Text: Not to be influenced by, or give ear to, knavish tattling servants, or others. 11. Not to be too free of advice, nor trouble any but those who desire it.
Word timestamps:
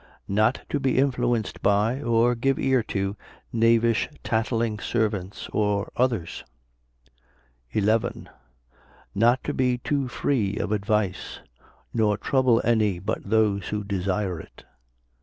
Not 0.33 0.61
to 0.69 0.79
be 0.79 0.97
influenced 0.97 1.61
by, 1.61 2.01
or 2.01 2.33
give 2.33 2.57
ear 2.57 2.81
to, 2.85 3.15
knavish 3.53 4.09
tattling 4.23 4.79
servants, 4.79 5.47
or 5.53 5.91
others. 5.95 6.43
11. 7.73 8.27
Not 9.13 9.43
to 9.43 9.53
be 9.53 9.77
too 9.77 10.07
free 10.07 10.57
of 10.57 10.71
advice, 10.71 11.41
nor 11.93 12.17
trouble 12.17 12.63
any 12.65 12.97
but 12.97 13.29
those 13.29 13.67
who 13.67 13.83
desire 13.83 14.39
it. 14.39 14.63